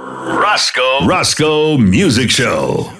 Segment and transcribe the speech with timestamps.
[0.00, 2.99] Roscoe Roscoe Music Show.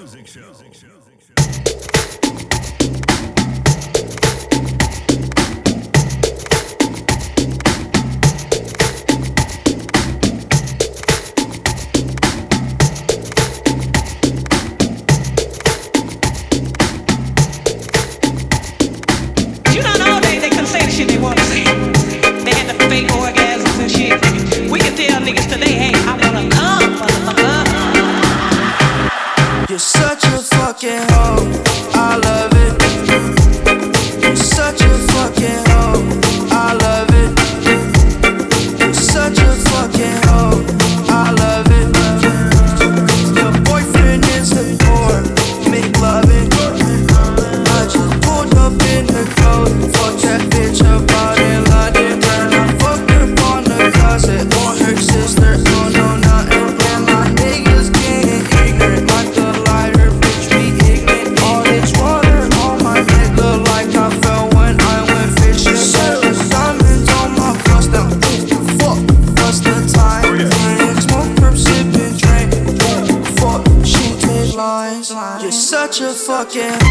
[76.01, 76.81] You're such a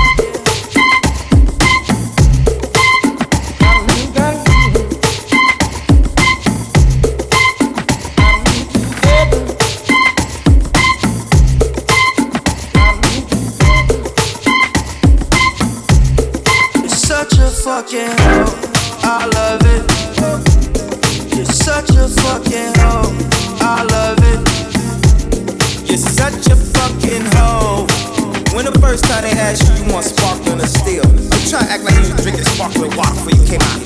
[17.50, 18.69] fucking.
[31.70, 33.78] Act like you drinking sparkling water before you came out.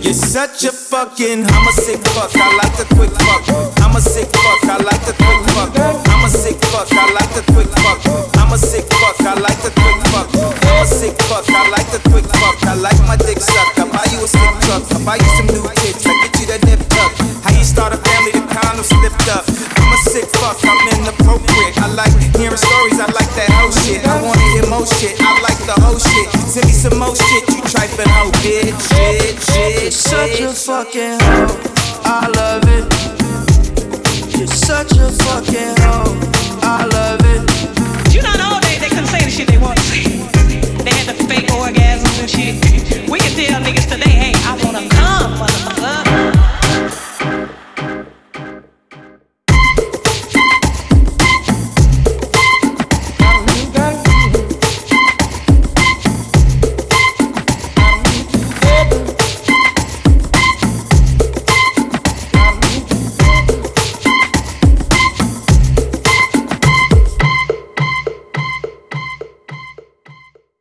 [0.00, 1.44] You're such a fucking.
[1.44, 2.32] I'm a sick fuck.
[2.32, 3.44] I like the quick fuck.
[3.84, 4.64] I'm a sick fuck.
[4.64, 5.68] I like the quick fuck.
[5.76, 6.88] I'm a sick fuck.
[6.96, 8.00] I like the quick fuck.
[8.40, 9.20] I'm a sick fuck.
[9.20, 10.32] I like the quick fuck.
[10.32, 11.44] I'm a sick fuck.
[11.52, 12.56] I like the quick fuck.
[12.64, 13.78] I like my dick sucked.
[13.78, 14.82] I buy you a stick truck.
[14.96, 16.08] I buy you some new tits.
[16.08, 17.12] I get you that nip tuck.
[17.44, 18.32] How you start a family?
[18.32, 19.44] The condom slipped up.
[19.76, 20.56] I'm a sick fuck.
[20.64, 21.76] I'm inappropriate.
[21.84, 22.96] I like hearing stories.
[22.96, 24.00] I like that whole shit.
[24.08, 25.20] I wanna hear more shit.
[25.20, 26.31] I like the whole shit.
[26.52, 29.80] Send me some more shit, you trifling hoe, bitch, bitch, bitch.
[29.80, 31.56] You're such a fucking hoe,
[32.04, 32.84] I love it.
[34.36, 36.12] You're such a fucking hoe,
[36.60, 38.12] I love it.
[38.12, 40.04] You know, all day they couldn't say the shit they want to say.
[40.84, 43.08] They had the fake orgasms and shit.
[43.08, 45.51] We can tell niggas today, hey, I wanna come,